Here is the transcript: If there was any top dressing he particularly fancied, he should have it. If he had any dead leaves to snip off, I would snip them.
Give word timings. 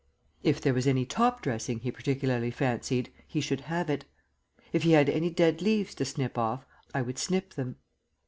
If 0.41 0.59
there 0.59 0.73
was 0.73 0.87
any 0.87 1.05
top 1.05 1.43
dressing 1.43 1.81
he 1.81 1.91
particularly 1.91 2.49
fancied, 2.49 3.11
he 3.27 3.39
should 3.39 3.61
have 3.69 3.87
it. 3.87 4.03
If 4.73 4.81
he 4.81 4.93
had 4.93 5.09
any 5.09 5.29
dead 5.29 5.61
leaves 5.61 5.93
to 5.93 6.05
snip 6.05 6.39
off, 6.39 6.65
I 6.91 7.03
would 7.03 7.19
snip 7.19 7.53
them. 7.53 7.75